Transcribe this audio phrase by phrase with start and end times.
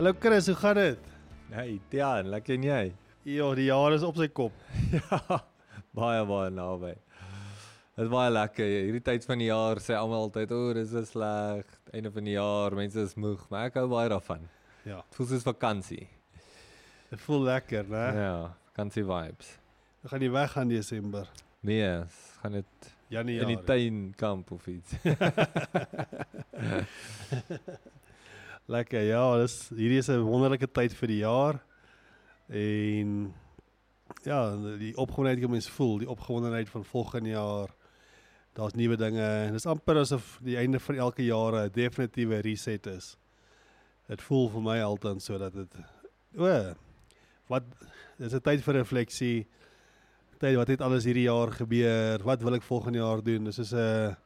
[0.00, 0.98] Hallo Chris, hoe gaan dit?
[1.52, 2.84] Hey, Tian, lekker en jy?
[3.28, 4.54] Ja, die jaar is op sy kop.
[4.96, 5.18] ja,
[5.92, 6.94] baie baie naby.
[7.98, 8.64] Dit baie lekker.
[8.64, 11.68] Hierdie tyd van die jaar sê almal altyd, "O, oh, dis so sleg.
[11.92, 14.48] Einde van die jaar, mense is moeg." Maar ek hou baie daarvan.
[14.88, 15.02] Ja.
[15.02, 16.08] Dit voel soos vakansie.
[17.12, 18.08] Dit voel lekker, né?
[18.22, 18.34] Ja,
[18.72, 19.52] vakansie vibes.
[20.00, 21.28] We gaan nie weg gaan Desember.
[21.60, 21.92] Nee,
[22.40, 23.44] gaan dit Januarie.
[23.44, 24.96] in die tuinkamp of iets.
[28.70, 29.02] Lekker.
[29.02, 29.24] Ja,
[29.74, 31.58] hierdie is 'n wonderlike tyd vir die jaar.
[32.46, 33.34] En
[34.22, 37.74] ja, die opgewondenheid wat mens voel, die opgewondenheid van volgende jaar.
[38.52, 39.26] Daar's nuwe dinge.
[39.46, 43.16] En dis amper asof die einde van elke jaar 'n definitiewe reset is.
[44.06, 45.74] Dit voel vir my altyd so dat dit
[46.36, 46.74] o,
[47.46, 47.62] wat
[48.18, 49.46] dis 'n tyd vir refleksie.
[50.38, 52.22] Tyd wat het alles hierdie jaar gebeur?
[52.22, 53.44] Wat wil ek volgende jaar doen?
[53.44, 54.16] Dis is 'n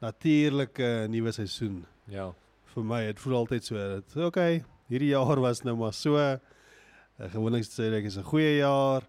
[0.00, 2.34] natuurlike nuwe seisoen ja.
[2.74, 3.00] Vir my.
[3.06, 6.16] Dit voel altyd so dat okay, hierdie jaar was nou maar so.
[6.18, 6.38] Uh,
[7.30, 9.02] gewoonlik sê ek is 'n goeie jaar,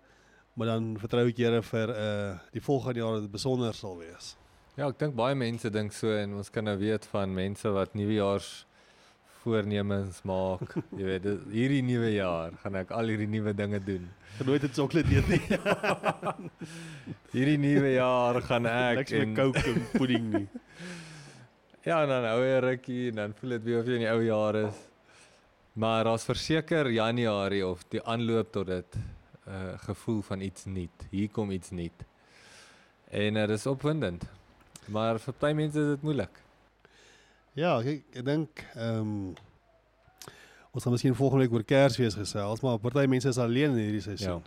[0.55, 4.35] maar dan vertrou ek Here vir uh die volgende jaar dit besonder sal wees.
[4.77, 7.93] Ja, ek dink baie mense dink so en ons kan nou weet van mense wat
[7.95, 8.65] nuwejaars
[9.45, 10.75] voornemens maak.
[10.99, 14.07] Jy weet, dit- hierdie nuwe jaar gaan ek al hierdie nuwe dinge doen.
[14.39, 15.41] Ek nooit 'n sjokolade eet nie.
[17.35, 20.47] Hierdie nuwe jaar gaan ek Niks met coke en pudding nie.
[21.85, 23.99] Ja, en dan hou jy 'n rukkie en dan voel dit weer of jy in
[24.01, 24.77] die ou jare is.
[25.73, 31.05] Maar daar's verseker Januarie of die aanloop tot dit 'n uh, gevoel van iets nuut.
[31.11, 32.05] Hier kom iets nuut.
[33.09, 34.25] En dit is opwindend.
[34.87, 36.41] Maar vir baie mense is dit moeilik.
[37.53, 39.33] Ja, kyk, ek dink ehm um,
[40.71, 44.01] ons gaan miskien volgende week oor Kersfees gesels, maar party mense is alleen in hierdie
[44.01, 44.43] seisoen.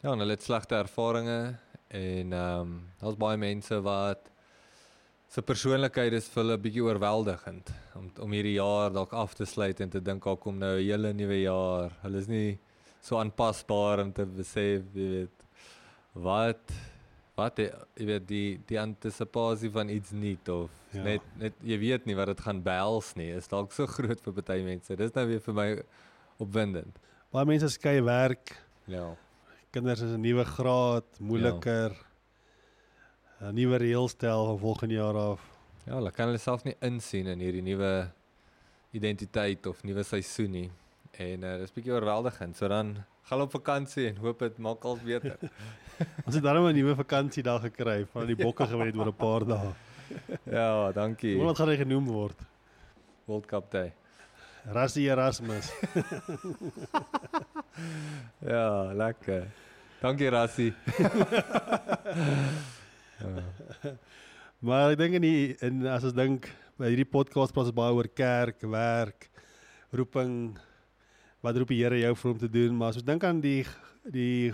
[0.00, 1.56] Ja, en hulle het slegte ervarings
[1.88, 4.31] en ehm um, daar's baie mense wat
[5.32, 9.80] se persoonlikheid is vir hulle bietjie oorweldigend om om hierdie jaar dalk af te sluit
[9.80, 11.90] en te dink daar kom nou 'n hele nuwe jaar.
[12.02, 12.58] Hulle is nie
[13.00, 15.38] so aanpasbaar om te besef, jy weet,
[16.14, 16.72] wat
[17.36, 20.98] wat jy weet die die antisipasie van iets nuut of Ja.
[20.98, 21.04] ja.
[21.04, 23.30] net net jy weet nie wat dit gaan behels nie.
[23.32, 24.96] Is dalk so groot vir baie mense.
[24.96, 25.82] Dis nou weer vir my
[26.38, 26.98] opwindend.
[27.32, 28.56] Baie mense skei werk,
[28.86, 29.16] Ja.
[29.72, 31.96] kinders is 'n nuwe graad, moeiliker.
[33.42, 35.40] 'n Nuwe reëlstel van volgende jaar af.
[35.84, 38.10] Ja, hulle kan hulle self nie insien in hierdie nuwe
[38.94, 40.68] identiteit of nuwe seisoen nie.
[41.18, 42.56] En uh, dis bietjie oorweldigend.
[42.56, 42.94] So dan
[43.26, 45.34] gaan op vakansie en hoop dit maak al beter.
[46.26, 49.44] Ons het daarom 'n nuwe vakansiedag gekry van die bokke gewen het oor 'n paar
[49.46, 49.72] dae.
[50.58, 51.34] ja, dankie.
[51.36, 52.38] Hoe wat gaan hy genoem word?
[53.24, 53.92] World Cup Day.
[54.64, 55.72] Rassie Erasmus.
[58.38, 59.46] Ja, lekker.
[60.00, 60.74] Dankie Rassie.
[64.62, 66.46] Maar ek dink in die in as ons dink
[66.78, 69.26] by hierdie podcast praat ons baie oor kerk, werk,
[69.90, 70.52] roeping.
[71.42, 72.76] Wat roep die Here jou vir om te doen?
[72.78, 73.64] Maar as ons dink aan die
[74.06, 74.52] die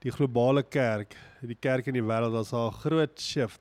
[0.00, 1.12] die globale kerk,
[1.44, 3.60] die kerk in die wêreld, daar's 'n groot shift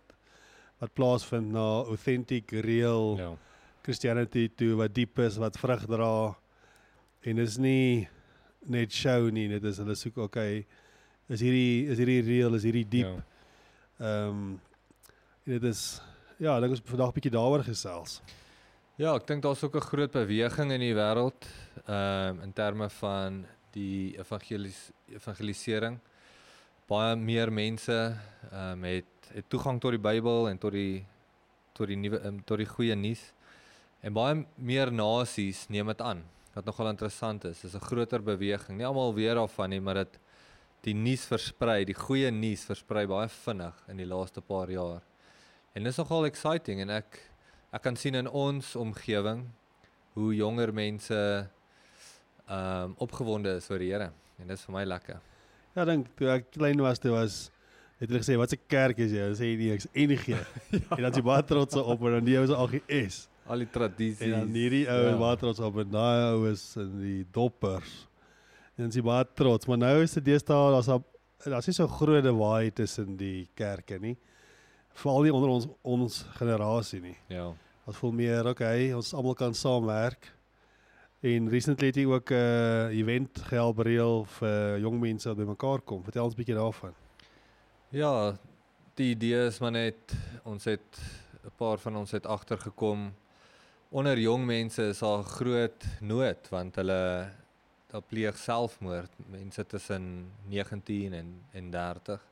[0.80, 3.36] wat plaasvind na authentic, real Ja.
[3.84, 6.36] Christianity toe wat diep is, wat vrug dra.
[7.26, 8.08] En is nie
[8.68, 10.66] net show nie, dit is hulle soek okay,
[11.28, 13.06] is hierdie is hierdie real, is hierdie diep.
[13.06, 13.24] Ja.
[14.00, 14.62] Ehm um,
[15.44, 16.00] dit is
[16.40, 18.22] ja, ek dink ons vandag 'n bietjie daaroor gesels.
[18.96, 21.48] Ja, ek dink daar's ook 'n groot beweging in die wêreld
[21.84, 23.46] ehm um, in terme van
[23.76, 26.00] die evangelis evangelisering.
[26.88, 28.16] Baie meer mense
[28.52, 31.06] ehm um, het het toegang tot die Bybel en tot die
[31.74, 33.34] tot die nuwe um, tot die goeie nuus.
[34.02, 36.24] En baie meer nasies neem dit aan.
[36.54, 38.78] Wat nogal interessant is, is 'n groter beweging.
[38.78, 40.20] Nie almal weet daarvan nie, maar dit
[40.86, 45.02] die nuus versprei, die goeie nuus versprei baie vinnig in die laaste paar jaar.
[45.76, 47.20] En dit is nogal exciting en ek
[47.74, 49.44] ek kan sien in ons omgewing
[50.16, 51.16] hoe jonger mense
[52.50, 54.10] ehm um, opgewonde is oor die Here
[54.40, 55.20] en dit is vir my lekker.
[55.76, 57.52] Ja, dink toe ek klein was, toe was
[58.00, 59.20] het hulle gesê wat 'n kerk is jy?
[59.28, 60.26] Dan sê jy nee, ek's NG.
[60.34, 60.40] ja.
[60.98, 63.28] En dan is jy baie trots op en dan die ou is AGS.
[63.50, 64.22] Al die tradisies.
[64.22, 65.18] En dan hierdie ou is Ja.
[65.18, 68.08] baie trots op en daai ou is in die doppers.
[68.80, 70.88] En jy baie trots, maar nou is dit deesdae daar's
[71.44, 74.16] daar's nie so groot waai tussen die kerke nie.
[75.02, 77.16] Veral nie onder ons ons generasie nie.
[77.32, 77.50] Ja.
[77.88, 80.30] Ons voel meer okay, ons almal kan saamwerk.
[81.20, 85.82] En recently het jy ook 'n uh, event gehelp reël vir jong mense wat bymekaar
[85.82, 86.04] kom.
[86.04, 86.94] Vertel ons 'n bietjie daarvan.
[87.92, 88.38] Ja,
[88.96, 91.00] die idee is maar net ons het
[91.44, 93.12] 'n paar van ons het agtergekom
[93.90, 97.32] onder jong mense is daar groot nood want hulle
[97.92, 102.30] daar pleeg selfmoord mense tussen 19 en en 30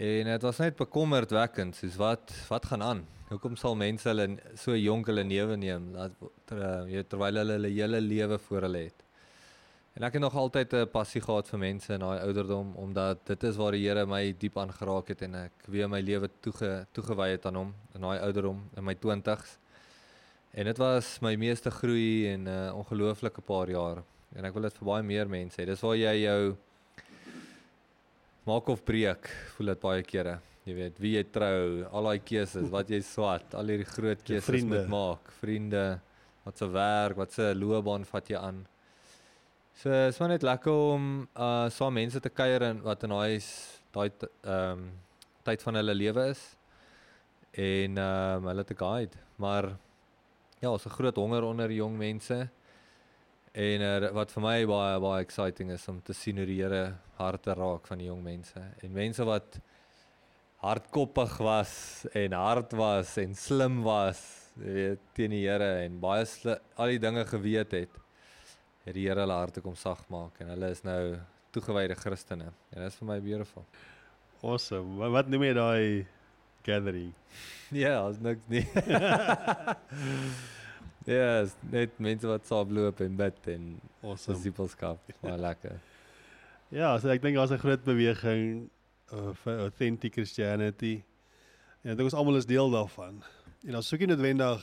[0.00, 3.00] En dit was net bekommerdwekkend, soos wat wat gaan aan?
[3.28, 6.14] Hoekom sal mense hulle so jonk hulle newe neem dat
[6.48, 9.02] ter, uh, terwyl hulle hulle hele lewe voor hulle het?
[9.98, 13.44] En ek het nog altyd 'n passie gehad vir mense in daai ouderdom omdat dit
[13.44, 17.28] is waar die Here my diep aangeraak het en ek weer my lewe toege toegewy
[17.36, 19.58] het aan hom in daai ouderdom in my 20's.
[20.52, 24.02] En dit was my meeste groei en 'n uh, ongelooflike paar jaar.
[24.36, 25.66] En ek wil dit vir baie meer mense hê.
[25.66, 26.42] Dis waar jy jou
[28.46, 30.38] maak of breek, voel dit baie kere.
[30.68, 34.66] Jy weet, wie jy trou, al daai keuses, wat jy swat, al hierdie groot keuses
[34.68, 35.84] moet maak, vriende,
[36.44, 38.60] wat se werk, wat se loopbaan vat jy aan.
[39.80, 41.04] So is maar net lekker om
[41.40, 43.38] uh saam mense te kuier en wat in daai
[43.94, 44.82] daai ehm um,
[45.46, 46.42] tyd van hulle lewe is
[47.56, 49.16] en ehm um, hulle te guide.
[49.40, 49.70] Maar
[50.60, 52.48] ja, ons 'n groot honger onder jong mense.
[53.50, 56.84] En uh, wat vir my baie baie exciting is om te sien hoe die Here
[57.18, 59.58] harte raak van die jong mense en mense wat
[60.62, 61.72] hardkoppig was
[62.14, 64.20] en hard was en slim was,
[64.54, 67.98] weet, teen die Here en baie al die dinge geweet het.
[68.86, 71.18] Het die Here hulle harte kom sag maak en hulle is nou
[71.50, 72.52] toegewyde Christene.
[72.70, 73.66] En dit is vir my beautiful.
[74.44, 74.94] Awesome.
[75.02, 76.06] Wat, wat noem jy daai
[76.62, 77.10] gathering?
[77.70, 78.64] Ja, as niks nie.
[81.08, 84.36] Ja, yes, net mense wat saam loop en bid en awesome.
[84.36, 84.98] disipelskap.
[85.20, 85.78] Maar lekker.
[86.68, 88.68] Ja, so ek dink daar's 'n groot beweging
[89.12, 91.02] uh, vir authentic Christianity.
[91.82, 93.22] En ek dink ons almal is deel daarvan.
[93.66, 94.60] En ons soek nie noodwendig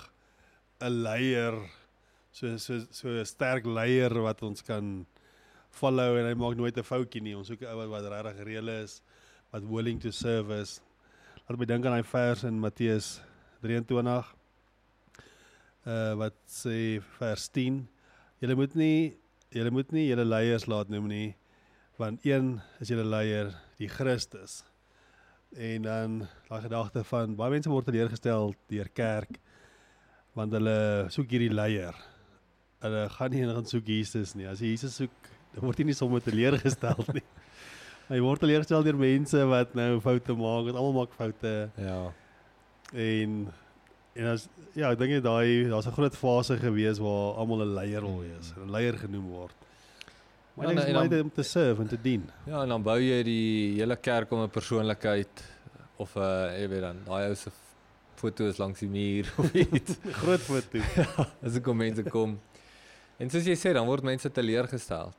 [0.79, 1.57] 'n leier
[2.31, 5.05] so so so 'n sterk leier wat ons kan
[5.69, 7.35] follow en hy maak nooit 'n foutjie nie.
[7.35, 9.01] Ons soek 'n ou wat regtig reël is,
[9.51, 10.81] wat willing to serve is.
[11.49, 13.21] Laat my dink aan daai vers in Matteus
[13.61, 14.36] 23
[15.87, 17.81] uh wat sê vers 10
[18.43, 19.15] julle moet nie
[19.55, 21.27] julle moet nie julle leiers laat noem nie
[21.97, 24.61] want een is julle leier die Christus.
[25.57, 26.17] En dan
[26.49, 29.39] daai gedagte van baie mense word teleurgestel deur kerk
[30.37, 31.97] want hulle soek hierdie leier.
[32.83, 34.45] Hulle gaan nie gaan soek Jesus nie.
[34.45, 37.25] As jy Jesus soek dan word jy nie sommer teleurgestel nie.
[38.11, 41.55] Hy word teleurgestel deur mense wat nou foute maak want almal maak foute.
[41.81, 42.01] Ja.
[42.93, 43.47] En
[44.17, 48.01] En as ja, ek dink daai daar's 'n groot fase gewees waar almal 'n leier
[48.01, 49.55] wil wees, 'n leier genoem word.
[50.53, 52.29] Maar ja, dit is baie om te serve en te dien.
[52.45, 55.43] Ja, en dan bou jy die hele kerk om 'n persoonlikheid
[55.97, 57.51] of 'n uh, jy weet dan daai ou se
[58.15, 59.97] foto's langs die muur of iets.
[60.21, 60.77] groot foto.
[61.01, 62.39] ja, as ek kom mense kom.
[63.17, 65.13] En soos jy sê, dan word mense teleurgestel.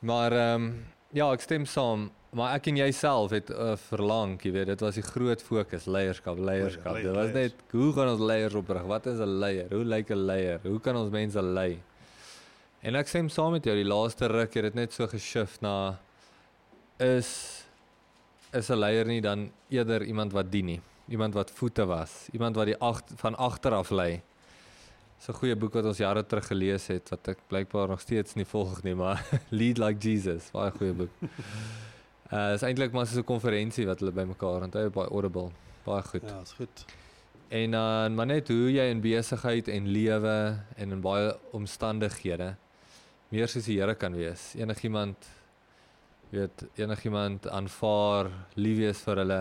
[0.00, 2.10] Maar ehm um, ja, ek stem saam.
[2.36, 6.36] Maar ek en jouself het uh, verlang, jy weet, dit was die groot fokus, leierskap,
[6.36, 6.98] leierskap.
[7.00, 8.82] Dit was net hoe gaan ons leiers oprig?
[8.90, 9.70] Wat is 'n leier?
[9.72, 10.60] Hoe lyk 'n leier?
[10.62, 11.80] Hoe kan ons mense lei?
[12.82, 15.98] En ek sê saam met jou, die laaste ruk het dit net so geshift na
[16.98, 17.64] is
[18.52, 22.56] is 'n leier nie dan eerder iemand wat dien nie, iemand wat voete was, iemand
[22.56, 24.22] wat die ag van agter af lei.
[25.18, 28.34] So 'n goeie boek wat ons jare terug gelees het wat ek blykbaar nog steeds
[28.34, 31.10] nie volg nie, maar Lead Like Jesus, baie goeie boek.
[32.28, 35.50] Uh is eintlik maar so 'n konferensie wat hulle bymekaar onthou by Audible.
[35.84, 36.22] Baie goed.
[36.22, 36.84] Ja, is goed.
[37.48, 42.56] En dan uh, maar net hoe jy in besigheid en lewe en in baie omstandighede
[43.28, 44.54] meer soos die Here kan wees.
[44.56, 45.28] Enigiemand
[46.30, 49.40] weet enigiemand aanvaar lief wees vir hulle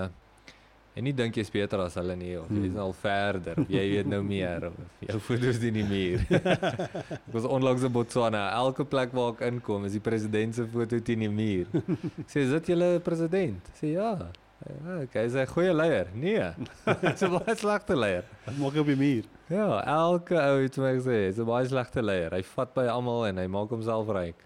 [0.97, 2.79] En nie dink jy's beter as hulle nie of jy's hmm.
[2.81, 3.59] al verder.
[3.69, 6.23] Jy weet nou meer of jou foto's die nie meer.
[7.19, 8.47] ek was onlangs in Botswana.
[8.57, 11.69] Elke plek waar ek inkom, is die president se foto teen die muur.
[12.25, 14.15] Sê, "Is dit julle president?" Sê, "Ja."
[14.65, 16.07] Ja, okay, hy's 'n goeie leier.
[16.17, 16.49] Nee.
[17.05, 18.25] Hy's 'n baie slegte leier.
[18.57, 19.23] Maak op die muur?
[19.53, 22.33] Ja, elke ou het my gesê, hy's 'n baie slegte leier.
[22.33, 24.41] Hy vat by almal en hy maak homself ryk.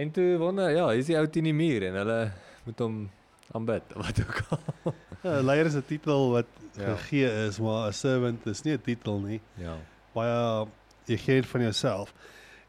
[0.00, 2.32] En toe wonder, ja, hy's die ou teen die muur en hulle
[2.64, 3.10] moet hom
[3.52, 4.94] aanbid wat ook al.
[5.22, 6.96] Ja, leier is 'n titel wat ja.
[6.96, 9.40] gegee is, maar 'n servant is nie 'n titel nie.
[9.54, 9.76] Ja.
[10.12, 10.66] Baie
[11.04, 12.14] jy gee van jouself.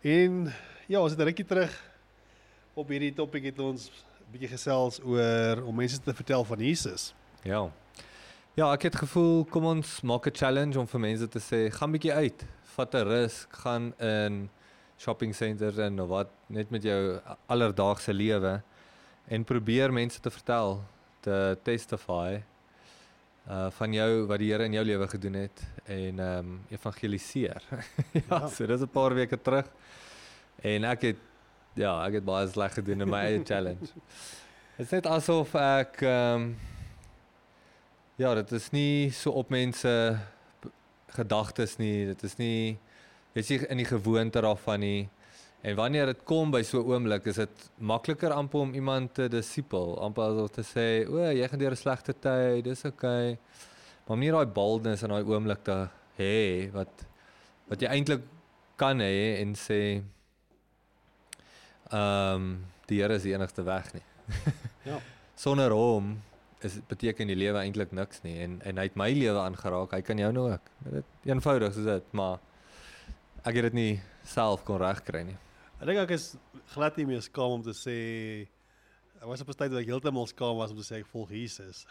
[0.02, 0.54] En
[0.88, 1.72] ja, ons het 'n rukkie terug
[2.74, 7.14] op hierdie topik het ons 'n bietjie gesels oor om mense te vertel van Jesus.
[7.44, 7.72] Ja.
[8.54, 11.92] Ja, ek het gevoel kom ons maak 'n challenge om vir mense te sê, gaan
[11.92, 12.46] bietjie uit,
[12.76, 14.50] vat 'n rus, gaan in
[14.98, 18.62] shopping centers en of wat net met jou alledaagse lewe
[19.28, 20.82] en probeer mense te vertel
[21.22, 22.42] te testify
[23.50, 27.64] uh van jou wat die Here in jou lewe gedoen het en ehm um, evangeliseer.
[28.14, 29.68] ja, ja, so dis 'n paar weke terug.
[30.62, 31.18] En ek het
[31.74, 33.90] ja, ek het baie sleg gedoen in my eie challenge.
[34.78, 36.56] Dit is net asof ek ehm um,
[38.16, 40.20] ja, dit is nie so op mense
[41.08, 42.06] gedagtes nie.
[42.06, 42.78] Dit is nie
[43.34, 45.10] weet jy in die gewoonte daarvan nie.
[45.62, 49.28] En wanneer dit kom by so 'n oomblik, is dit makliker amper om iemand te
[49.28, 53.38] disipel, amper asof te sê, "O, jy gaan deur 'n slegte tyd, dis oukei." Okay.
[54.12, 55.76] Maar om nie daai boldness in daai oomblik te
[56.20, 57.06] hê wat
[57.72, 58.26] wat jy eintlik
[58.82, 59.80] kan hê en sê
[61.92, 62.50] ehm um,
[62.90, 64.04] die Here is die enigste weg nie.
[64.84, 64.98] Ja.
[65.38, 66.16] Sonder hom
[66.66, 70.02] is beteken die lewe eintlik niks nie en en hy het my lewe aangeraak, hy
[70.02, 70.72] kan jou nou ook.
[70.98, 72.40] Dit eenvoudig soos dit, maar
[73.46, 73.94] ek het dit nie
[74.26, 75.38] self kon regkry nie.
[75.82, 76.26] Ek dink ek is
[76.76, 77.94] glad nie meer skaam om te sê
[79.18, 81.32] ek was op 'n tyd wat ek heeltemal skaam was om te sê ek volg
[81.34, 81.88] Jesus.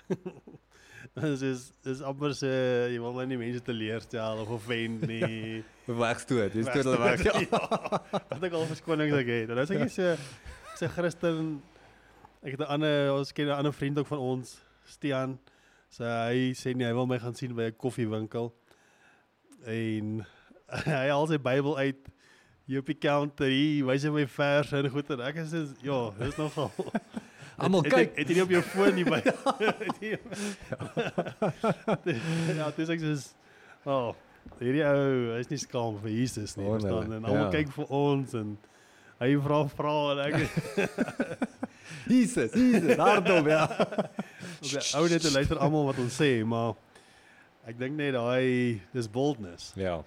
[1.16, 2.46] Dit is dis amper se
[2.92, 5.64] jy wil nou nie mense teleurstel of offend nie.
[6.04, 7.24] Wegstoot, dis totaal weg.
[7.26, 7.42] Ja.
[8.30, 9.50] Wat ek al verskonings ek het.
[9.58, 10.14] Nou sê ek so
[10.78, 11.58] so Christen
[12.46, 14.54] ek het 'n ander ons ken 'n ander vriend ook van ons,
[14.86, 15.34] Stian.
[15.90, 18.54] So hy sê nie hy wil my gaan sien by 'n koffiewinkel.
[19.66, 20.22] En
[20.86, 22.06] hy haal sy Bybel uit
[22.70, 25.66] hier op die counter hier, wys hy my verse en goed en ek is so
[25.82, 26.70] ja, dis nogal
[27.60, 28.14] Almal kyk.
[28.16, 29.18] Het, jy nie op jou foon nie by?
[32.56, 33.12] Ja, dis ek sê
[33.90, 34.14] oh,
[34.60, 37.10] hierdie ou, hy's nie skaam vir Jesus nie, verstaan?
[37.18, 37.50] En almal ja.
[37.58, 38.54] kyk vir ons en
[39.20, 40.38] hy vra vra en ek
[42.08, 43.66] Jesus, Jesus, hardop ja.
[43.66, 46.72] op die ou net te luister almal wat ons sê, maar
[47.68, 49.74] ek dink net daai dis boldness.
[49.76, 50.00] Ja.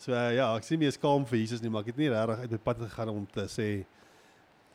[0.00, 2.08] So uh, ja, ek sien nie meer skaam vir Jesus nie, maar ek het nie
[2.08, 3.68] regtig uit my pad gegaan om te sê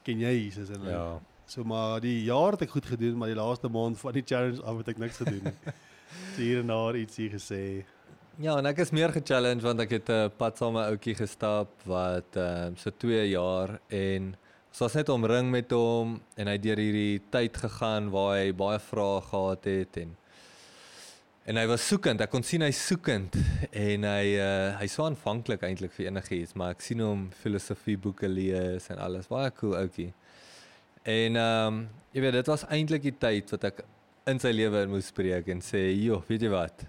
[0.05, 1.07] ken jy Jesus en Ja.
[1.49, 4.61] So maar die jaar het ek goed gedoen, maar die laaste maand van die challenge
[4.65, 5.73] af het ek niks gedoen nie.
[6.35, 7.61] so hier en daar ietsie gesê.
[8.41, 11.15] Ja, en ek is meer ge-challenge want ek het 'n pad saam met 'n ouetjie
[11.15, 14.35] gestap wat ehm um, so 2 jaar en
[14.69, 18.51] ons was net omring met hom en hy het deur hierdie tyd gegaan waar hy
[18.51, 20.17] baie vrae gehad het en
[21.45, 22.21] en hy was soekend.
[22.21, 23.37] Ek kon sien hy soekend
[23.71, 28.29] en hy uh, hy so aanvanklik eintlik vir enigiets, maar ek sien hom filosofie boeke
[28.29, 29.29] lees en alles.
[29.31, 30.11] Baie cool ouetjie.
[31.05, 31.85] En ehm um,
[32.15, 33.81] jy weet dit was eintlik die tyd wat ek
[34.31, 36.85] in sy lewe moes spreek en sê, "Joh, weet jy wat?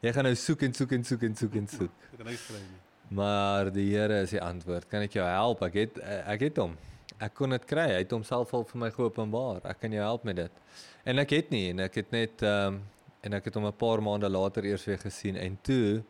[0.00, 2.04] Jy gaan nou soek en soek en soek en soek en soek.
[2.12, 2.78] Ek kan niks kry nie.
[3.10, 4.86] Maar die Here is die antwoord.
[4.88, 5.64] Kan ek jou help?
[5.66, 6.76] Ek het ek het hom.
[7.20, 7.88] Ek kon dit kry.
[7.90, 9.60] Hy het homself al vir my geopenbaar.
[9.68, 10.62] Ek kan jou help met dit.
[11.04, 12.80] En ek het nie en ek het net ehm um,
[13.22, 16.02] en ek het hom 'n paar maande later eers weer gesien en toe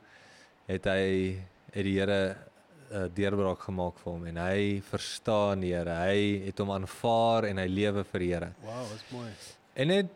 [0.68, 1.36] het hy
[1.72, 2.36] het die Here
[2.90, 5.90] 'n uh, deurbraak gemaak vir hom en hy verstaan die Here.
[5.90, 8.52] Hy het hom aanvaar en hy lewe vir die Here.
[8.64, 9.30] Wow, dis mooi.
[9.74, 10.10] En net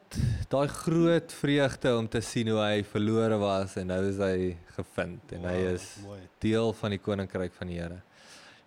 [0.50, 5.32] daai groot vreugde om te sien hoe hy verlore was en nou is hy gevind
[5.32, 6.20] en hy Wow, is mooi.
[6.40, 8.02] deel van die koninkryk van die Here.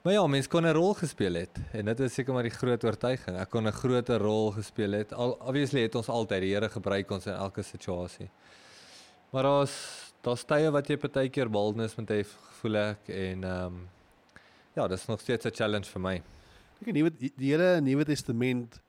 [0.07, 2.83] Maar ja, mens kon 'n rol gespeel het en dit is seker maar die groot
[2.83, 3.37] oortuiging.
[3.37, 5.13] Ek kon 'n groter rol gespeel het.
[5.13, 8.29] Al obviously het ons altyd die Here gebruik ons in elke situasie.
[9.31, 12.25] Maar daar's daar's tye wat jy partykeer boldness moet hê,
[12.61, 13.89] voel ek en ehm um,
[14.75, 16.15] ja, dis nog steeds 'n challenge vir my.
[16.79, 18.81] Ek die nuwe die hele Nuwe Testament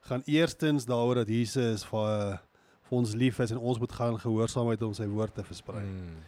[0.00, 2.40] gaan eerstens daaroor dat Jesus vir
[2.82, 5.84] vir ons lief is en ons moet gaan gehoorsaamheid om sy woord te versprei.
[5.84, 6.22] Mm,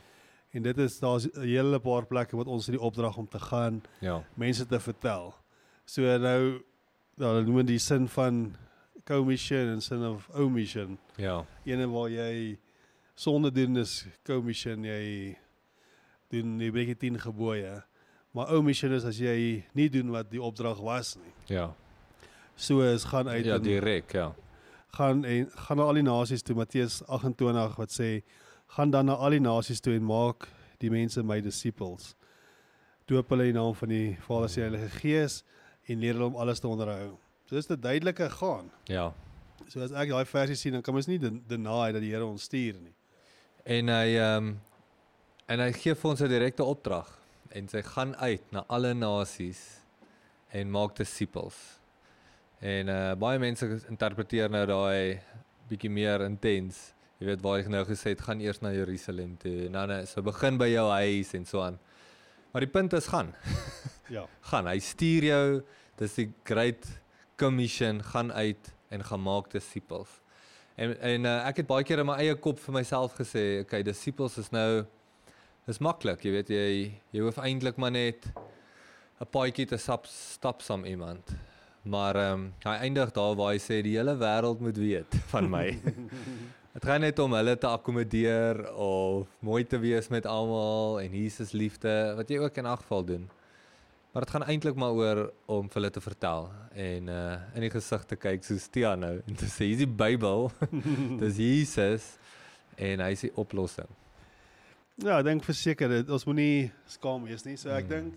[0.52, 3.38] En dit is daar's 'n hele paar plekke wat ons het die opdrag om te
[3.38, 4.24] gaan ja.
[4.34, 5.34] mense te vertel.
[5.84, 6.62] So nou
[7.16, 8.56] nou hulle noem die sin van
[9.04, 10.98] commission en sin of omission.
[11.16, 11.44] Ja.
[11.64, 12.58] Ene waar jy
[13.14, 15.36] sonde doen is commission jy
[16.28, 17.82] doen jy breek die 10 gebooie.
[18.32, 21.32] Maar omission is as jy nie doen wat die opdrag was nie.
[21.56, 21.74] Ja.
[22.56, 24.34] So is gaan uit Ja, direk, ja.
[24.92, 28.22] gaan en gaan na al die nasies toe Matteus 28 wat sê
[28.76, 30.48] gaan dan na al die nasies toe en maak
[30.80, 32.14] die mense my disippels.
[33.10, 35.40] Doop hulle in die naam van die Vader se Heilige Gees
[35.90, 37.16] en leer hulle om alles te onderhou.
[37.46, 38.70] So dis 'n duidelike gaan.
[38.86, 39.12] Ja.
[39.68, 42.24] So as ek daai versie sien dan kan mens nie den- deny dat die Here
[42.26, 42.94] ons stuur nie.
[43.64, 44.60] En hy ehm um,
[45.48, 47.18] en hy gee vir ons 'n direkte opdrag
[47.50, 49.80] en sy gaan uit na alle nasies
[50.52, 51.80] en maak disippels.
[52.60, 55.20] En uh baie mense interpreteer nou daai
[55.68, 56.94] bietjie meer intens.
[57.20, 59.68] Jy weet waar hy nou gesê het gaan eers na Jerusalem toe.
[59.72, 61.76] Nou nou so begin by jou huis en so aan.
[62.50, 63.34] Maar die punt is gaan.
[64.10, 64.24] Ja.
[64.42, 64.66] gaan.
[64.66, 65.44] Hy stuur jou.
[66.00, 66.82] Dis die great
[67.38, 70.16] commission gaan uit en gaan maak disippels.
[70.74, 73.84] En en uh, ek het baie keer in my eie kop vir myself gesê, okay,
[73.86, 74.82] disippels is nou
[75.68, 76.66] dis maklik, jy weet jy
[77.14, 78.26] jy hoef eintlik maar net
[79.20, 81.36] 'n paadjie te stap stap saam iemand.
[81.86, 85.50] Maar ehm um, hy eindig daar waar hy sê die hele wêreld moet weet van
[85.50, 85.66] my.
[86.72, 91.50] Dit gaan net om hulle te akkommodeer of mooi te wees met almal en Jesus
[91.56, 93.24] liefde wat jy ook in elk geval doen.
[94.12, 97.70] Maar dit gaan eintlik maar oor om vir hulle te vertel en uh in die
[97.74, 100.50] gesig te kyk soos Tia nou en te sê hier's die Bybel.
[101.22, 102.06] Dis Jesus
[102.78, 103.90] en hy is die oplossing.
[105.00, 107.56] Ja, ek dink verseker dit ons moenie skaam wees nie.
[107.58, 107.94] So ek Mm.
[107.96, 108.14] dink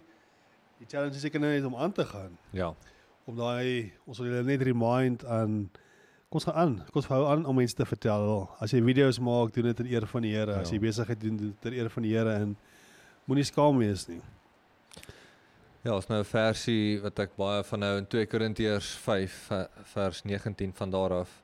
[0.83, 2.37] die challenge is seker nou net om aan te gaan.
[2.53, 2.73] Ja.
[3.25, 5.69] Om daai ons wil julle net remind aan
[6.33, 6.71] kom ons gaan aan.
[6.89, 8.49] Kom ons hou aan om mense te vertel.
[8.63, 10.55] As jy video's maak, doen dit ter eer van die Here.
[10.57, 10.75] As Ja.
[10.75, 12.55] jy besigheid doen, doen dit ter eer van die Here en
[13.27, 14.21] moenie skaam wees nie.
[15.85, 19.67] Ja, ons nou 'n versie wat ek baie van nou in 2 Korintiërs 5 ve-
[19.93, 21.43] vers 19 van daar af.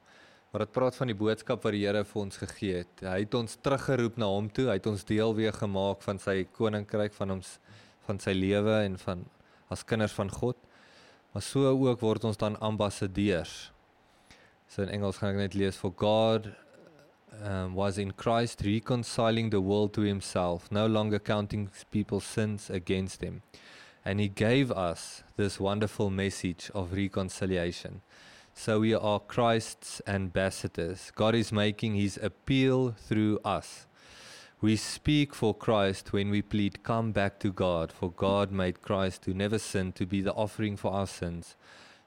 [0.51, 2.99] Waar dit praat van die boodskap wat die Here vir ons gegee het.
[3.01, 4.65] Hy het ons teruggeroep na hom toe.
[4.67, 7.59] Hy het ons deel weer gemaak van sy koninkryk van ons
[8.07, 9.25] van sy lewe en van
[9.69, 10.55] as kinders van God.
[11.33, 13.71] Maar so ook word ons dan ambassadeurs.
[14.69, 16.51] So in Engels gaan ek net lees for God
[17.41, 23.23] um, was in Christ reconciling the world to himself, no longer counting people's sins against
[23.23, 23.41] him.
[24.05, 28.01] And he gave us this wonderful message of reconciliation.
[28.53, 31.11] So we are Christ's ambassadors.
[31.15, 33.87] God is making his appeal through us.
[34.61, 39.25] We speak for Christ when we plead, Come back to God, for God made Christ
[39.25, 41.55] who never sinned to be the offering for our sins,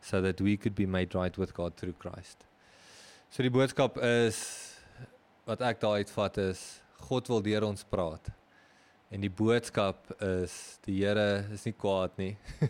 [0.01, 2.45] so that we could be made right with God through Christ.
[3.33, 4.39] So die boodskap is
[5.49, 6.61] wat ek daar uitvat is
[7.09, 8.27] God wil deur ons praat.
[9.09, 12.35] En die boodskap is die Here is nie kwaad nie.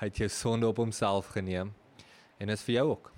[0.00, 1.70] Hy het jou sonde op homself geneem
[2.42, 3.12] en is vir jou ook.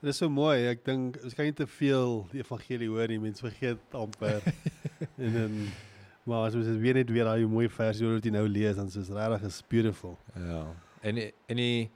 [0.00, 0.70] Dit is so mooi.
[0.70, 3.18] Ek dink ons kan nie te veel die evangelie hoor nie.
[3.20, 4.40] Mense vergeet amper.
[5.26, 5.58] en dan
[6.24, 8.88] maar as ons dit weer net weer daai mooi versie wat jy nou lees, dan
[8.88, 10.16] is dit regtig is beautiful.
[10.48, 10.62] Ja.
[11.04, 11.90] En en die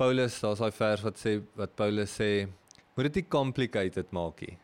[0.00, 2.48] Paulus, daar's daai vers wat sê wat Paulus sê,
[2.98, 4.56] moet dit nie complicated maak nie.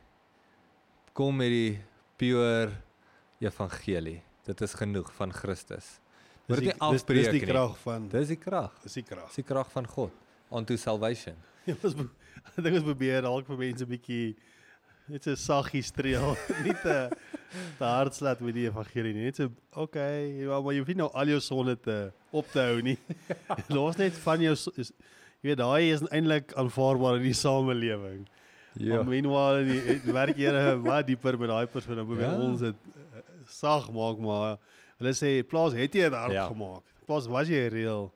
[1.15, 1.77] Kom met die
[2.19, 2.73] pure
[3.39, 4.17] evangelie.
[4.43, 6.01] Dit is genoeg van Christus.
[6.49, 7.51] Moet dit nie afbreek dis die nie.
[7.53, 8.75] krag van Dis die krag.
[8.83, 9.29] dis die krag.
[9.31, 10.11] Dis die krag van God
[10.51, 11.39] unto salvation.
[11.65, 14.35] Ja, ons ek dink ons probeer dalk vir mense 'n bietjie
[15.09, 16.35] net so saggies streel,
[16.67, 16.97] nie te
[17.79, 19.31] te hard slat met die evangelie nie.
[19.31, 19.49] Net so
[19.79, 22.99] okay, ja, maar jy hoef nie nou al jou sonde te op te hou nie.
[23.79, 24.57] Los net van jou
[25.45, 28.23] jy weet daai is eintlik aanvaarbaar in die samelewing.
[28.81, 28.97] Ja.
[28.97, 32.41] Maar meanwhile die, die werk Here wat dieper met daai persoon dan probeer Ja.
[32.41, 34.57] ons dit uh, sag maak maar
[34.99, 36.47] hulle sê plaas het jy dit hard Ja.
[36.49, 36.83] gemaak.
[37.07, 38.09] Plaas was jy reël.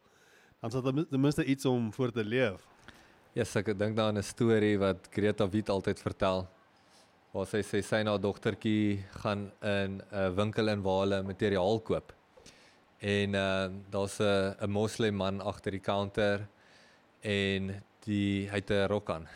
[0.63, 2.65] Dan sal ten minste iets om voor te leef.
[3.37, 6.49] Ja, yes, ek dink daaraan 'n storie wat Greta Wit altyd vertel.
[7.33, 12.13] Waar sy sê sy haar dogtertjie gaan in 'n winkel in waar hulle materiaal koop.
[13.01, 16.49] En uh daar's 'n 'n moslim man agter die counter
[17.21, 17.75] en
[18.07, 19.27] die hy het 'n rok aan.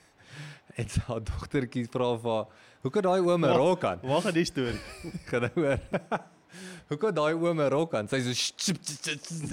[0.78, 2.46] en sy dogtertjie vra vir haar,
[2.82, 4.80] "Hoe kan daai oom 'n rok aan?" Waar gaan die storie?
[5.28, 5.80] Gaan nou hoor.
[6.88, 8.08] Hoe kan daai oom 'n rok aan?
[8.08, 8.32] Sy so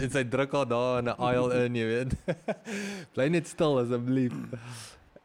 [0.02, 2.14] en sy druk haar daar in 'n aisle in, jy weet.
[3.14, 4.34] Bly net stil asseblief.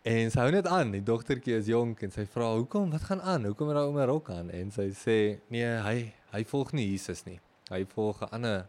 [0.02, 0.90] En sy hou net aan.
[0.90, 2.90] Die dogtertjie is jonk en sy vra, "Hoekom?
[2.90, 3.44] Wat gaan aan?
[3.44, 6.90] Hoekom het daai oom 'n rok aan?" En sy sê, "Nee, hy hy volg nie
[6.90, 7.40] Jesus nie.
[7.70, 8.66] Hy volg 'n ander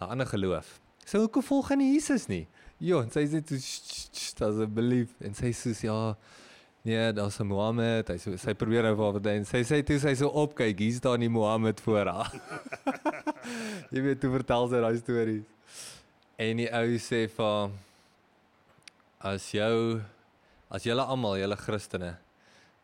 [0.00, 2.46] 'n ander geloof." So hoekom volg hy nie Jesus nie?
[2.78, 6.16] Ja, en sy sê toe "Sst, sst, asseblief en sy sê ja,
[6.86, 8.08] Nee, daar's 'n Mohammed.
[8.08, 9.32] Hy so sy probeer nou vir haar vertel.
[9.32, 12.30] en Sy sê toe sy so opkyk, hier staan die Mohammed voor haar.
[13.92, 15.42] Jy weet, toe vertel sy daai stories.
[16.38, 17.70] En die ou sê vir
[19.18, 20.00] as jou
[20.70, 22.12] as julle almal, julle Christene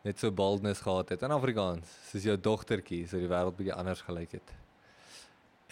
[0.03, 4.01] net so boldness gehad het in Afrikaans, soos jou dogtertjie, sou die wêreld bietjie anders
[4.03, 4.51] gelyk het.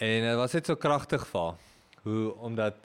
[0.00, 1.52] En dit was net so kragtig vir
[2.06, 2.80] hoe omdat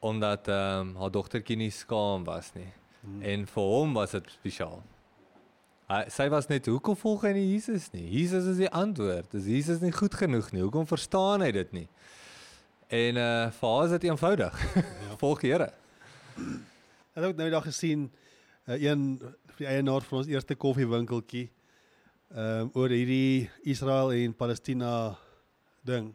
[0.00, 2.70] omdat ehm um, haar dogtertjie nie skaam was nie.
[3.00, 3.22] Hmm.
[3.22, 4.82] En vir hom was dit spesiaal.
[5.88, 8.04] Hy sy was net hoekom volg hy nie Jesus nie?
[8.12, 9.34] Jesus is die antwoord.
[9.34, 10.62] Is Jesus nie goed genoeg nie?
[10.66, 11.86] Hoekom verstaan hy dit nie?
[12.92, 14.64] En uh vir haar is dit eenvoudig.
[14.76, 15.16] Ja.
[15.22, 15.70] volg die Here.
[16.38, 18.10] Ek het ook nou die dag gesien
[18.68, 19.16] uh, een
[19.58, 21.48] die eienaar van ons eerste koffiewinkeltjie
[22.28, 24.92] ehm um, oor hierdie Israel en Palestina
[25.88, 26.12] ding.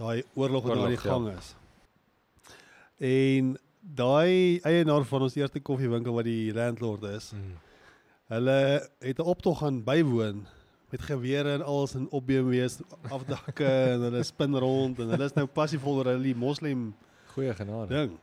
[0.00, 1.10] Daai oorlog wat nou aan die ja.
[1.12, 1.54] gang is.
[2.98, 7.56] En daai eienaar van ons eerste koffiewinkel wat die landlord is, Mm.
[8.28, 10.46] hulle het 'n optog gaan bywoon
[10.90, 12.80] met gewere en alles in op BMW's
[13.10, 16.94] afdakke en hulle spin rond en hulle is nou passievol oor hulle moslim
[17.34, 17.88] Goeie genade.
[17.88, 18.18] ding.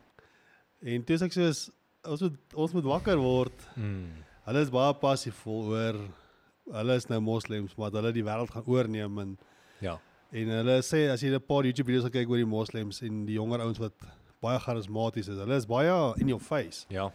[0.81, 1.69] En toe sê ek soos
[2.03, 3.53] ons moet ons moet wakker word.
[3.75, 4.07] Mm.
[4.45, 5.95] Hulle is baie passievol oor
[6.71, 9.37] hulle is nou moslems, maar hulle die wêreld gaan oorneem en
[9.79, 9.99] Ja.
[10.31, 13.35] en hulle sê as jy 'n paar YouTube video's kyk oor die moslems en die
[13.35, 13.93] jonger ouens wat
[14.43, 16.83] baie charismaties is, hulle is baie in your face.
[16.93, 17.07] Ja.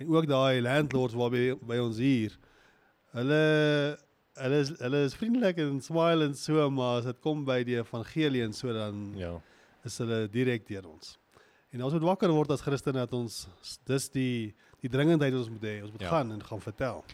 [0.00, 2.36] En ook daai landlords waar by, by ons hier.
[3.16, 3.42] Hulle
[4.40, 7.76] hulle is hulle is vriendelik en smile en so, maar as dit kom by die
[7.80, 9.34] evangelie en so dan Ja.
[9.84, 11.16] is hulle direk deur ons.
[11.72, 13.48] En ons moet wakker word as Christene dat ons
[13.86, 15.74] dis die die dringendheid wat ons moet hê.
[15.84, 16.06] Ons moet Ja.
[16.08, 16.12] ja.
[16.14, 17.04] gaan en gaan vertel.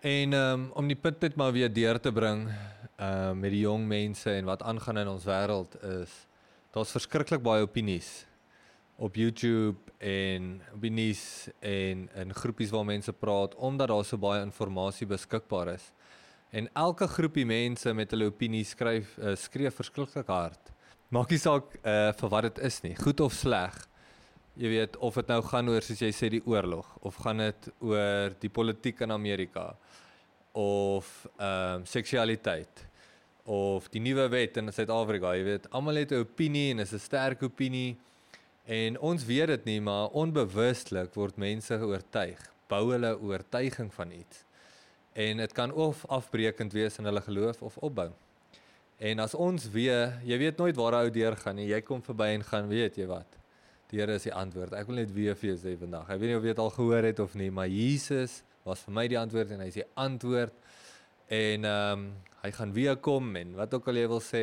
[0.00, 2.48] En um, om die punt net maar weer deur te bring
[2.98, 6.10] uh met die jong mense en wat aangaan in ons wêreld is
[6.74, 8.26] daar's verskriklik baie opinies
[8.98, 11.22] op YouTube en op die nuus
[11.62, 15.92] en in groepies waar mense praat omdat daar so baie inligting beskikbaar is.
[16.50, 20.72] En elke groepie mense met hulle opinie skryf uh, skree verskriklik hard.
[21.14, 23.76] Maak nie saak uh, vir wat dit is nie, goed of sleg.
[24.58, 27.70] Jy weet of dit nou gaan oor soos jy sê die oorlog of gaan dit
[27.78, 29.70] oor die politiek in Amerika
[30.58, 31.06] of
[31.38, 32.86] ehm um, seksualiteit
[33.48, 36.98] of die nuwe wet in Suid-Afrika, jy weet, almal het 'n opinie en is 'n
[36.98, 37.96] sterk opinie
[38.68, 44.44] en ons weet dit nie, maar onbewustelik word mense oortuig, bou hulle oortuiging van iets.
[45.18, 48.10] En dit kan of afbreekend wees in hulle geloof of opbou.
[48.98, 51.68] En as ons weer, jy weet nooit waar hy deur gaan nie.
[51.70, 53.36] Jy kom verby en gaan, weet jy wat?
[53.88, 54.74] Die Here is die antwoord.
[54.76, 56.10] Ek wil net weer vir jou sê vandag.
[56.12, 58.96] Ek weet nie of jy dit al gehoor het of nie, maar Jesus was vir
[58.98, 60.56] my die antwoord en hy is die antwoord.
[61.32, 64.42] En ehm um, hy gaan weer kom en wat ook al jy wil sê.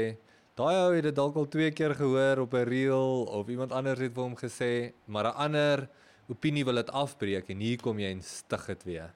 [0.55, 3.99] Daai ou het dit dalk al twee keer gehoor op 'n reel of iemand anders
[3.99, 5.89] het vir hom gesê, maar 'n ander
[6.29, 9.13] opinie wil dit afbreek en hier kom jy en stig dit weer.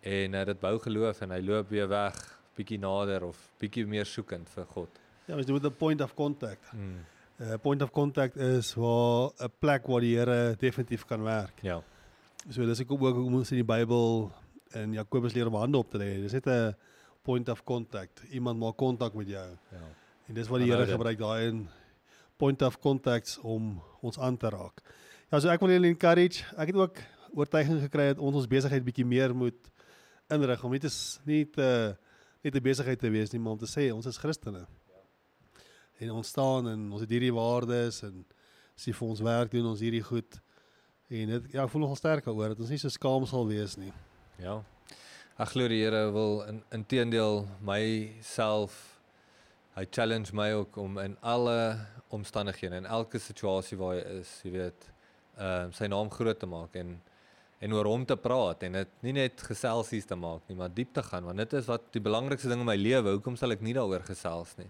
[0.00, 2.14] En uh, dit bou geloof en hy loop weer weg,
[2.54, 5.00] bietjie nader of bietjie meer soekend vir God.
[5.26, 6.70] Ja, ons doen 'n point of contact.
[6.70, 7.04] Hmm.
[7.40, 11.62] 'n uh, Point of contact is waar 'n plek waar die Here definitief kan werk.
[11.62, 11.82] Ja.
[12.50, 14.30] So dis ek ook hoe ons in die Bybel
[14.74, 16.22] in Jakobus leer om hande op te lê.
[16.22, 16.76] Dis net 'n
[17.22, 18.22] point of contact.
[18.30, 19.58] Iemand maak kontak met jou.
[19.72, 20.01] Ja.
[20.28, 21.64] En dis wat die Here gebruik daai in
[22.36, 24.82] point of contacts om ons aan te raak.
[25.30, 26.44] Ja, so ek wil julle encourage.
[26.56, 29.70] Ek het ook oortuiging gekry dat ons ons besigheid bietjie meer moet
[30.32, 30.90] inrig om nie te
[31.28, 31.96] nie te
[32.42, 34.66] net 'n besigheid te wees nie, maar om te sê ons is Christene.
[35.98, 38.24] En ons staan en ons het hierdie waardes en
[38.76, 40.40] as jy vir ons werk doen ons hierdie goed.
[41.08, 43.76] En dit ja, ek voel nogal sterk daaroor dat ons nie so skaam sal wees
[43.76, 43.92] nie.
[44.38, 44.62] Ja.
[45.38, 48.91] Ek glo die Here wil in inteendeel myself
[49.76, 51.78] hy challenge my ook om in alle
[52.12, 54.90] omstandighede en elke situasie waar hy is, jy weet,
[55.38, 56.98] ehm uh, sy naam groot te maak en
[57.62, 60.90] en oor hom te praat en dit nie net geselsies te maak nie, maar diep
[60.96, 63.14] te gaan want dit is wat die belangrikste ding in my lewe.
[63.14, 64.66] Hoekom sal ek nie daaroor gesels nie?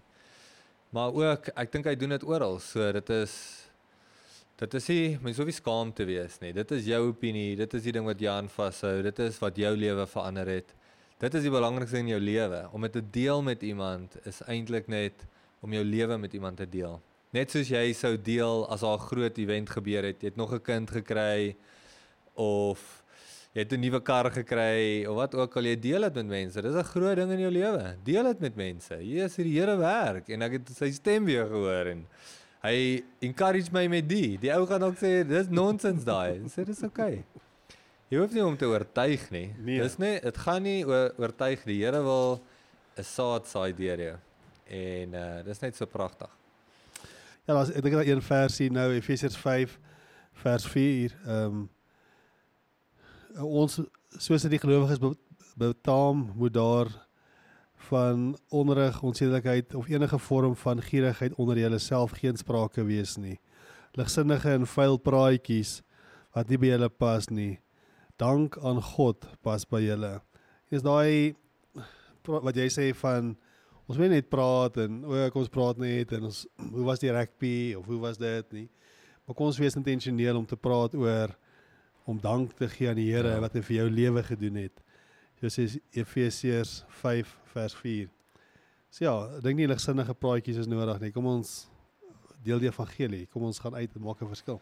[0.93, 2.59] Maar ook ek dink hy doen dit oral.
[2.61, 3.33] So dit is
[4.61, 6.53] dit is nie mens hoef nie skaam te wees nie.
[6.53, 8.99] Dit is jou opinie, dit is die ding wat jy aan vashou.
[9.09, 10.75] Dit is wat jou lewe verander het.
[11.23, 12.65] Dit is die belangrikste in jou lewe.
[12.75, 15.21] Om dit te deel met iemand is eintlik net
[15.63, 16.97] om jou lewe met iemand te deel.
[17.31, 20.51] Net soos jy sou deel as daar 'n groot event gebeur het, jy het nog
[20.53, 21.55] 'n kind gekry
[22.35, 23.03] of
[23.53, 26.61] jy het 'n nuwe kar gekry of wat ook al jy deel dit met mense.
[26.61, 27.95] Dis 'n groot ding in jou lewe.
[28.03, 28.95] Deel dit met mense.
[28.95, 32.05] Hier is die Here werk en ek het sy stem weer gehoor en
[32.63, 34.37] hy encourage my met die.
[34.37, 36.41] Die ou gaan ook sê dis nonsens daai.
[36.49, 37.23] Sê dis okay.
[38.13, 39.47] Jy hoef nie om te oortuig nie.
[39.57, 39.79] Nee.
[39.81, 42.43] Dis nie dit gaan nie oor oortuig die Here wil
[42.93, 44.17] 'n saad saai deur jou.
[44.69, 46.29] En uh dis net so pragtig.
[47.47, 49.79] Ja, daar's ek dink daar een versie nou Efesiërs 5
[50.43, 51.15] vers 4.
[51.25, 51.69] Ehm um,
[53.41, 53.81] ons
[54.19, 55.15] soos dit die gelowiges be,
[55.57, 56.87] betaam moet daar
[57.89, 63.39] van onreg, onsedelikheid of enige vorm van gierigheid onder julle self geen sprake wees nie.
[63.97, 65.81] Ligsinnige en vuil praatjies
[66.33, 67.62] wat nie by julle pas nie.
[68.23, 70.13] Dank aan God pas by julle.
[70.71, 71.33] Is daai
[72.23, 73.33] wat jy sê van
[73.83, 76.37] ons wil net praat en o, kom ons praat net en ons
[76.71, 78.67] hoe was die rugby of hoe was dit nie.
[79.25, 81.33] Maar kom ons wees intentioneel om te praat oor
[82.07, 83.39] om dank te gee aan die Here Ja.
[83.43, 84.79] wat hy vir jou lewe gedoen het.
[85.39, 88.07] Soos Efesiërs 5 vers 4.
[88.93, 91.11] So ja, ek dink nie ligsinnige praatjies is nodig nie.
[91.11, 91.65] Kom ons
[92.43, 93.25] deel die evangelie.
[93.31, 94.61] Kom ons gaan uit en maak 'n verskil.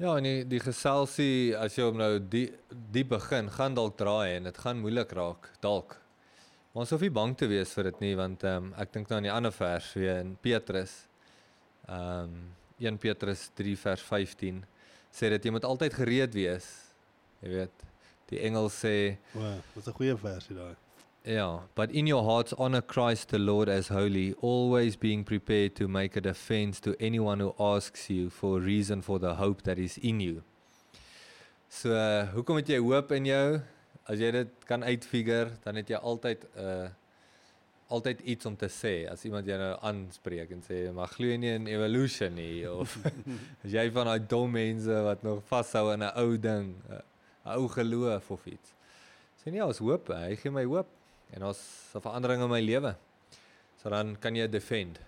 [0.00, 2.46] Ja, en die, die geselsie as jy hom nou die
[2.94, 5.98] die begin gaan dalk draai en dit gaan moeilik raak dalk.
[6.72, 9.10] Maar ons hoef nie bang te wees vir dit nie want ehm um, ek dink
[9.10, 10.94] nou aan die ander vers weer in Petrus.
[11.84, 12.40] Ehm um,
[12.80, 14.62] 1 Petrus 3 vers 15
[15.12, 16.70] sê dat jy moet altyd gereed wees.
[17.44, 17.84] Jy weet,
[18.32, 18.94] die engel sê
[19.34, 20.79] Wow, dit is 'n goeie versie daai.
[21.24, 25.86] Yeah, but in your hearts honor Christ the Lord as holy, always being prepared to
[25.86, 29.78] make a defense to anyone who asks you for a reason for the hope that
[29.78, 30.42] is in you.
[31.68, 33.60] So, uh, hoekom het jy hoop in jou?
[34.08, 36.88] As jy dit kan uitfigure, dan het jy altyd 'n uh,
[37.90, 41.36] altyd iets om te sê as iemand jou nou aanspreek en sê maar glo jy
[41.36, 42.96] nie in evolution nie of
[43.64, 47.02] as jy van daai dom mense wat nog vashou aan 'n ou ding, 'n
[47.44, 48.72] ou geloof of iets.
[49.42, 50.88] Sê nee, ons hoop, hy gee my hoop
[51.32, 51.60] en ons
[51.94, 52.96] 'n verandering in my lewe.
[53.82, 54.98] So dan kan jy defend.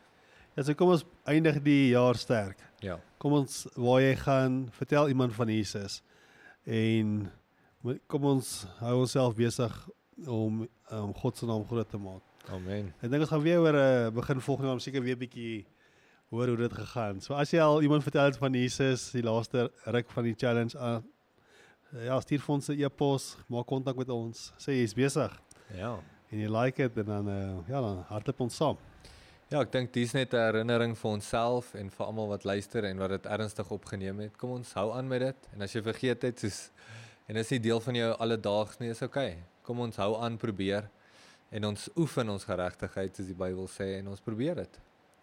[0.56, 2.58] Ja, so kom ons eindig die jaar sterk.
[2.80, 2.98] Ja.
[3.18, 6.02] Kom ons waar jy gaan, vertel iemand van Jesus.
[6.64, 7.30] En
[8.06, 9.88] kom ons hou onsself besig
[10.26, 12.22] om om God se naam groot te maak.
[12.52, 12.92] Amen.
[13.00, 15.66] Ek dink ons gaan weer oor 'n uh, begin volgende jaar seker weer bietjie
[16.30, 17.20] hoor hoe dit gegaan.
[17.20, 20.78] So as jy al iemand vertel het van Jesus, die laaste ruk van die challenge
[20.78, 21.04] aan
[22.04, 24.52] ja, stuur vir ons 'n e-pos, maak kontak met ons.
[24.58, 25.32] Sê jy's besig
[25.74, 25.98] Ja.
[26.32, 28.78] en jy like dit en dan uh, ja, dan hardloop ons saam.
[29.52, 32.98] Ja, ek dink dis net 'n herinnering vir onsself en vir almal wat luister en
[32.98, 34.36] wat dit ernstig opgeneem het.
[34.40, 36.70] Kom ons hou aan met dit en as jy vergeet het soos
[37.28, 39.36] en dit is nie deel van jou alledaags nie, is okay.
[39.62, 40.88] Kom ons hou aan probeer
[41.52, 44.80] en ons oefen ons geregtigheid soos die Bybel sê en ons probeer dit.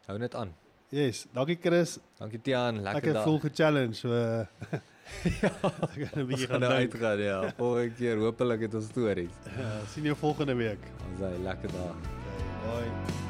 [0.07, 0.53] Hou net aan.
[0.91, 1.99] Yes, dankie Chris.
[2.19, 3.25] Dankie Tiaan, Ek lekker het dag.
[3.25, 4.09] vol ge-challenge so
[5.41, 5.51] ja.
[5.93, 7.39] ek gaan 'n bietjie gaan nou uitgaan ja.
[7.57, 9.41] Volgende keer hopelik het ons stories.
[9.57, 10.91] Ja, sien jou volgende week.
[11.09, 11.97] Ons sê lekker dag.
[11.97, 13.28] Okay, bye.